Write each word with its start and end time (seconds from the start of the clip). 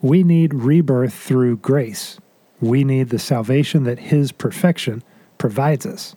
We 0.00 0.24
need 0.24 0.54
rebirth 0.54 1.14
through 1.14 1.58
grace. 1.58 2.18
We 2.60 2.84
need 2.84 3.10
the 3.10 3.18
salvation 3.18 3.84
that 3.84 3.98
His 3.98 4.32
perfection 4.32 5.02
provides 5.38 5.86
us. 5.86 6.14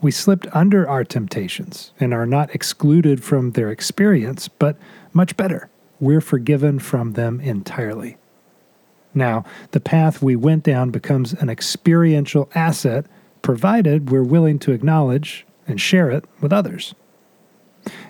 We 0.00 0.10
slipped 0.10 0.46
under 0.52 0.88
our 0.88 1.04
temptations 1.04 1.92
and 1.98 2.12
are 2.12 2.26
not 2.26 2.54
excluded 2.54 3.22
from 3.22 3.52
their 3.52 3.70
experience, 3.70 4.48
but 4.48 4.76
much 5.12 5.36
better, 5.36 5.68
we're 5.98 6.20
forgiven 6.20 6.78
from 6.78 7.12
them 7.12 7.40
entirely. 7.40 8.16
Now, 9.14 9.44
the 9.72 9.80
path 9.80 10.22
we 10.22 10.36
went 10.36 10.64
down 10.64 10.90
becomes 10.90 11.32
an 11.32 11.48
experiential 11.48 12.50
asset 12.54 13.06
provided 13.42 14.10
we're 14.10 14.22
willing 14.22 14.58
to 14.60 14.72
acknowledge 14.72 15.44
and 15.66 15.80
share 15.80 16.10
it 16.10 16.24
with 16.40 16.52
others. 16.52 16.94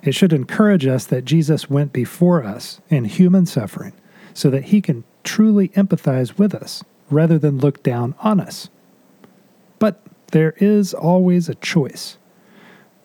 It 0.02 0.14
should 0.14 0.32
encourage 0.32 0.86
us 0.86 1.06
that 1.06 1.24
Jesus 1.24 1.70
went 1.70 1.92
before 1.92 2.44
us 2.44 2.80
in 2.88 3.04
human 3.06 3.46
suffering 3.46 3.94
so 4.34 4.50
that 4.50 4.64
he 4.64 4.80
can 4.80 5.04
truly 5.24 5.68
empathize 5.70 6.38
with 6.38 6.54
us 6.54 6.84
rather 7.10 7.38
than 7.38 7.58
look 7.58 7.82
down 7.82 8.14
on 8.20 8.40
us. 8.40 8.68
But 9.78 10.02
there 10.32 10.54
is 10.58 10.94
always 10.94 11.48
a 11.48 11.54
choice. 11.54 12.18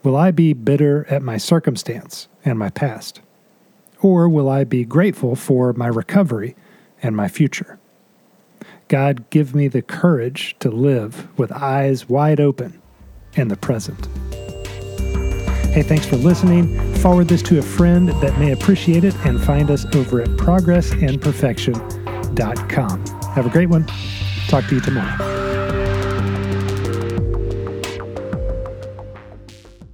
Will 0.04 0.16
I 0.16 0.32
be 0.32 0.54
bitter 0.54 1.06
at 1.10 1.22
my 1.22 1.38
circumstance 1.38 2.28
and 2.46 2.58
my 2.58 2.70
past? 2.70 3.22
Or 4.02 4.30
will 4.30 4.50
I 4.50 4.64
be 4.64 4.86
grateful 4.86 5.36
for 5.36 5.74
my 5.74 5.88
recovery 5.88 6.56
and 7.02 7.16
my 7.16 7.28
future? 7.28 7.80
God, 8.88 9.30
give 9.30 9.54
me 9.54 9.68
the 9.68 9.82
courage 9.82 10.56
to 10.60 10.70
live 10.70 11.38
with 11.38 11.52
eyes 11.52 12.08
wide 12.08 12.40
open 12.40 12.82
in 13.34 13.50
the 13.50 13.58
present. 13.58 14.08
Hey, 15.74 15.84
thanks 15.84 16.06
for 16.06 16.16
listening. 16.16 16.96
Forward 16.96 17.28
this 17.28 17.42
to 17.44 17.60
a 17.60 17.62
friend 17.62 18.10
that 18.10 18.40
may 18.40 18.52
appreciate 18.52 19.04
it 19.04 19.16
and 19.26 19.40
find 19.40 19.70
us 19.70 19.86
over 19.96 20.22
at 20.22 20.30
progressandperfection.com. 20.30 23.06
Have 23.36 23.46
a 23.46 23.50
great 23.50 23.70
one. 23.70 23.86
Talk 24.48 24.66
to 24.68 24.76
you 24.76 24.82
tomorrow. 24.82 25.47